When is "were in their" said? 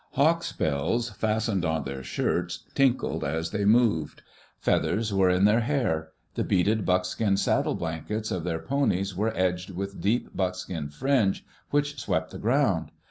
5.13-5.59